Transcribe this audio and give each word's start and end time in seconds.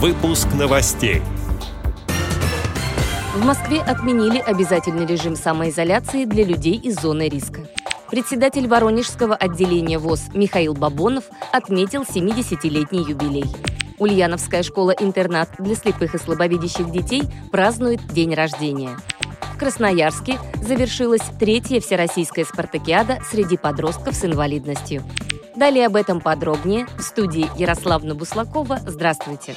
Выпуск 0.00 0.46
новостей. 0.54 1.22
В 3.34 3.44
Москве 3.44 3.80
отменили 3.80 4.38
обязательный 4.38 5.04
режим 5.04 5.34
самоизоляции 5.34 6.24
для 6.24 6.44
людей 6.44 6.76
из 6.76 7.00
зоны 7.00 7.28
риска. 7.28 7.66
Председатель 8.08 8.68
Воронежского 8.68 9.34
отделения 9.34 9.98
ВОЗ 9.98 10.28
Михаил 10.34 10.74
Бабонов 10.74 11.24
отметил 11.50 12.02
70-летний 12.02 13.02
юбилей. 13.02 13.46
Ульяновская 13.98 14.62
школа-интернат 14.62 15.50
для 15.58 15.74
слепых 15.74 16.14
и 16.14 16.18
слабовидящих 16.18 16.92
детей 16.92 17.24
празднует 17.50 18.00
день 18.06 18.34
рождения. 18.34 18.96
В 19.52 19.58
Красноярске 19.58 20.38
завершилась 20.62 21.22
третья 21.40 21.80
всероссийская 21.80 22.44
спартакиада 22.44 23.18
среди 23.28 23.56
подростков 23.56 24.14
с 24.14 24.24
инвалидностью. 24.24 25.02
Далее 25.58 25.86
об 25.86 25.96
этом 25.96 26.20
подробнее 26.20 26.86
в 26.96 27.02
студии 27.02 27.50
Ярославна 27.58 28.14
Буслакова. 28.14 28.78
Здравствуйте! 28.86 29.56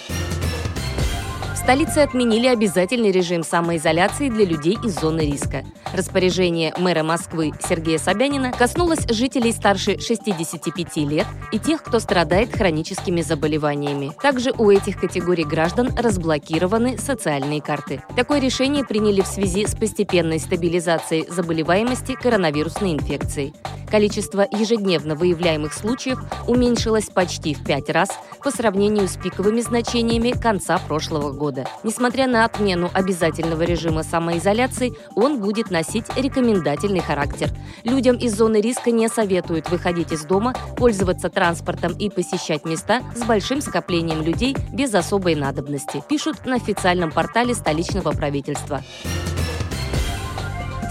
В 1.54 1.58
столице 1.64 2.00
отменили 2.00 2.48
обязательный 2.48 3.12
режим 3.12 3.44
самоизоляции 3.44 4.30
для 4.30 4.46
людей 4.46 4.80
из 4.84 5.00
зоны 5.00 5.22
риска. 5.22 5.64
Распоряжение 5.94 6.74
мэра 6.76 7.04
Москвы 7.04 7.52
Сергея 7.62 8.00
Собянина 8.00 8.52
коснулось 8.52 9.08
жителей 9.12 9.52
старше 9.52 10.00
65 10.00 10.98
лет 10.98 11.28
и 11.52 11.60
тех, 11.60 11.84
кто 11.84 12.00
страдает 12.00 12.52
хроническими 12.52 13.22
заболеваниями. 13.22 14.12
Также 14.24 14.54
у 14.58 14.72
этих 14.72 15.00
категорий 15.00 15.46
граждан 15.46 15.92
разблокированы 15.96 16.98
социальные 16.98 17.62
карты. 17.62 18.02
Такое 18.16 18.40
решение 18.40 18.84
приняли 18.84 19.22
в 19.22 19.28
связи 19.28 19.68
с 19.68 19.76
постепенной 19.76 20.40
стабилизацией 20.40 21.28
заболеваемости 21.30 22.16
коронавирусной 22.16 22.94
инфекцией 22.94 23.54
количество 23.92 24.48
ежедневно 24.50 25.16
выявляемых 25.16 25.74
случаев 25.74 26.18
уменьшилось 26.48 27.10
почти 27.10 27.54
в 27.54 27.64
пять 27.64 27.90
раз 27.90 28.10
по 28.44 28.50
сравнению 28.50 29.08
с 29.08 29.18
пиковыми 29.18 29.62
значениями 29.62 30.32
конца 30.32 30.80
прошлого 30.80 31.32
года. 31.32 31.68
Несмотря 31.84 32.28
на 32.28 32.46
отмену 32.46 32.90
обязательного 32.94 33.64
режима 33.64 34.04
самоизоляции, 34.04 34.94
он 35.16 35.40
будет 35.42 35.70
носить 35.70 36.06
рекомендательный 36.16 37.02
характер. 37.02 37.50
Людям 37.84 38.16
из 38.16 38.36
зоны 38.36 38.62
риска 38.62 38.92
не 38.92 39.10
советуют 39.10 39.70
выходить 39.70 40.12
из 40.12 40.24
дома, 40.24 40.56
пользоваться 40.78 41.30
транспортом 41.30 41.94
и 41.98 42.10
посещать 42.10 42.66
места 42.66 43.02
с 43.16 43.24
большим 43.24 43.62
скоплением 43.62 44.22
людей 44.22 44.56
без 44.72 44.94
особой 44.94 45.36
надобности, 45.36 46.02
пишут 46.08 46.46
на 46.46 46.56
официальном 46.56 47.12
портале 47.12 47.54
столичного 47.54 48.12
правительства. 48.12 48.82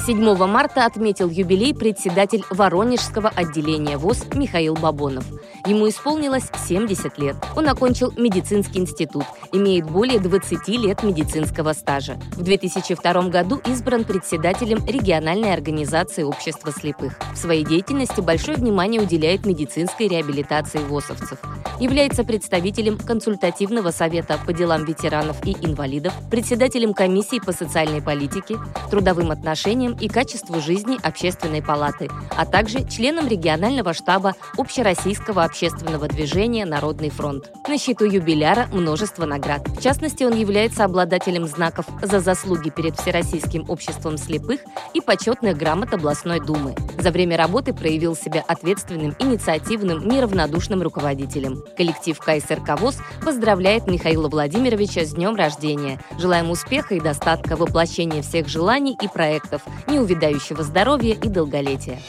7 0.06 0.46
марта 0.46 0.86
отметил 0.86 1.28
юбилей 1.28 1.74
председатель 1.74 2.42
Воронежского 2.48 3.28
отделения 3.28 3.98
ВОЗ 3.98 4.24
Михаил 4.34 4.74
Бабонов. 4.74 5.24
Ему 5.66 5.88
исполнилось 5.90 6.50
70 6.66 7.18
лет. 7.18 7.36
Он 7.54 7.68
окончил 7.68 8.10
медицинский 8.16 8.78
институт, 8.78 9.24
имеет 9.52 9.84
более 9.90 10.18
20 10.18 10.68
лет 10.68 11.02
медицинского 11.02 11.74
стажа. 11.74 12.18
В 12.32 12.42
2002 12.42 13.28
году 13.28 13.60
избран 13.66 14.04
председателем 14.04 14.84
региональной 14.86 15.52
организации 15.52 16.22
общества 16.22 16.72
слепых. 16.72 17.18
В 17.34 17.36
своей 17.36 17.64
деятельности 17.64 18.22
большое 18.22 18.56
внимание 18.56 19.02
уделяет 19.02 19.44
медицинской 19.44 20.08
реабилитации 20.08 20.78
ВОСовцев. 20.78 21.38
Является 21.78 22.24
представителем 22.24 22.96
консультативного 22.96 23.90
совета 23.90 24.38
по 24.46 24.52
делам 24.54 24.84
ветеранов 24.84 25.46
и 25.46 25.52
инвалидов, 25.52 26.14
председателем 26.30 26.94
комиссии 26.94 27.38
по 27.38 27.52
социальной 27.52 28.00
политике, 28.00 28.56
трудовым 28.90 29.30
отношениям 29.30 29.96
и 30.00 30.08
качеству 30.08 30.60
жизни 30.60 30.98
Общественной 31.02 31.62
палаты, 31.62 32.08
а 32.36 32.46
также 32.46 32.88
членом 32.88 33.28
регионального 33.28 33.94
штаба 33.94 34.34
Общероссийского 34.56 35.44
общественного 35.44 36.08
движения 36.08 36.64
«Народный 36.64 37.10
фронт». 37.10 37.50
На 37.68 37.78
счету 37.78 38.04
юбиляра 38.04 38.66
множество 38.72 39.26
наград. 39.26 39.66
В 39.68 39.82
частности, 39.82 40.24
он 40.24 40.34
является 40.34 40.84
обладателем 40.84 41.46
знаков 41.46 41.86
за 42.02 42.20
заслуги 42.20 42.70
перед 42.70 42.98
Всероссийским 42.98 43.68
обществом 43.68 44.16
слепых 44.18 44.60
и 44.94 45.00
почетных 45.00 45.56
грамот 45.56 45.94
областной 45.94 46.40
думы. 46.40 46.74
За 47.00 47.12
время 47.12 47.38
работы 47.38 47.72
проявил 47.72 48.14
себя 48.14 48.44
ответственным, 48.46 49.16
инициативным, 49.18 50.06
неравнодушным 50.06 50.82
руководителем. 50.82 51.64
Коллектив 51.74 52.18
КСРК 52.18 52.78
ВОЗ 52.78 52.98
поздравляет 53.24 53.86
Михаила 53.86 54.28
Владимировича 54.28 55.06
с 55.06 55.14
днем 55.14 55.34
рождения. 55.34 55.98
Желаем 56.18 56.50
успеха 56.50 56.94
и 56.94 57.00
достатка 57.00 57.56
воплощения 57.56 58.20
всех 58.20 58.48
желаний 58.48 58.98
и 59.00 59.08
проектов, 59.08 59.62
неувидающего 59.86 60.62
здоровья 60.62 61.14
и 61.14 61.28
долголетия. 61.28 62.00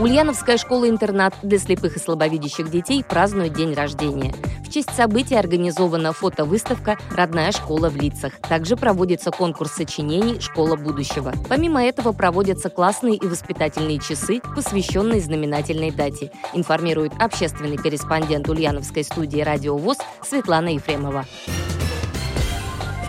Ульяновская 0.00 0.56
школа-интернат 0.56 1.34
для 1.42 1.58
слепых 1.58 1.94
и 1.94 1.98
слабовидящих 2.00 2.70
детей 2.70 3.04
празднует 3.04 3.52
день 3.52 3.74
рождения. 3.74 4.32
В 4.64 4.72
честь 4.72 4.88
события 4.94 5.38
организована 5.38 6.14
фотовыставка 6.14 6.96
«Родная 7.14 7.52
школа 7.52 7.90
в 7.90 7.96
лицах». 7.96 8.32
Также 8.48 8.78
проводится 8.78 9.30
конкурс 9.30 9.72
сочинений 9.72 10.40
«Школа 10.40 10.76
будущего». 10.76 11.34
Помимо 11.50 11.84
этого 11.84 12.12
проводятся 12.12 12.70
классные 12.70 13.16
и 13.16 13.26
воспитательные 13.26 13.98
часы, 13.98 14.40
посвященные 14.54 15.20
знаменательной 15.20 15.90
дате, 15.90 16.32
информирует 16.54 17.12
общественный 17.20 17.76
корреспондент 17.76 18.48
Ульяновской 18.48 19.04
студии 19.04 19.42
«Радио 19.42 19.76
ВОЗ» 19.76 19.98
Светлана 20.22 20.68
Ефремова. 20.68 21.26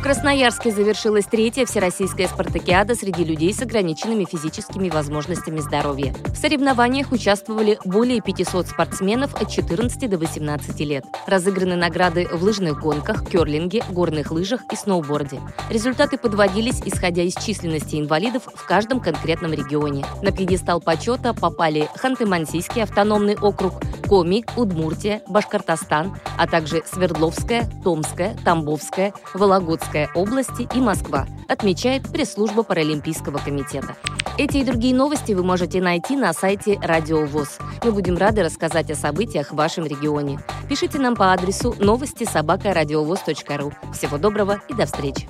В 0.02 0.04
Красноярске 0.04 0.72
завершилась 0.72 1.28
третья 1.28 1.64
всероссийская 1.64 2.28
спартакиада 2.28 2.96
среди 2.96 3.24
людей 3.24 3.54
с 3.54 3.62
ограниченными 3.62 4.26
физическими 4.26 4.90
возможностями 4.90 5.60
здоровья. 5.60 6.12
В 6.26 6.38
соревнованиях 6.38 7.12
участвовали 7.12 7.78
более 7.86 8.20
500 8.20 8.66
спортсменов 8.66 9.40
от 9.40 9.52
14 9.52 10.10
до 10.10 10.18
18 10.18 10.80
лет. 10.80 11.06
Разыграны 11.28 11.76
награды 11.76 12.28
в 12.28 12.42
лыжных 12.42 12.80
гонках, 12.80 13.30
керлинге, 13.30 13.84
горных 13.92 14.32
лыжах 14.32 14.62
и 14.72 14.76
сноуборде. 14.76 15.40
Результаты 15.70 16.18
подводились, 16.18 16.82
исходя 16.84 17.22
из 17.22 17.36
численности 17.36 17.98
инвалидов 17.98 18.50
в 18.52 18.66
каждом 18.66 19.02
конкретном 19.02 19.54
регионе. 19.54 20.04
На 20.24 20.32
пьедестал 20.32 20.82
почета 20.82 21.36
попали 21.36 21.88
Ханты-Мансийский 21.96 22.82
автономный 22.82 23.36
округ, 23.36 23.74
Коми, 24.12 24.44
Удмуртия, 24.58 25.22
Башкортостан, 25.26 26.18
а 26.38 26.46
также 26.46 26.84
Свердловская, 26.86 27.70
Томская, 27.82 28.36
Тамбовская, 28.44 29.14
Вологодская 29.34 30.10
области 30.14 30.68
и 30.76 30.82
Москва, 30.82 31.28
отмечает 31.48 32.12
пресс-служба 32.12 32.64
Паралимпийского 32.64 33.38
комитета. 33.38 33.96
Эти 34.38 34.58
и 34.58 34.66
другие 34.66 34.94
новости 34.94 35.32
вы 35.32 35.46
можете 35.46 35.82
найти 35.82 36.18
на 36.18 36.34
сайте 36.34 36.78
Радио 36.82 37.26
ВОЗ. 37.26 37.60
Мы 37.86 37.94
будем 37.94 38.18
рады 38.18 38.44
рассказать 38.44 38.92
о 38.92 38.96
событиях 38.96 39.52
в 39.52 39.56
вашем 39.56 39.86
регионе. 39.86 40.42
Пишите 40.68 41.00
нам 41.00 41.16
по 41.16 41.32
адресу 41.32 41.74
новости 41.80 42.26
собака 42.26 42.74
ру. 42.74 43.72
Всего 43.94 44.18
доброго 44.18 44.60
и 44.68 44.74
до 44.74 44.88
встречи! 44.88 45.26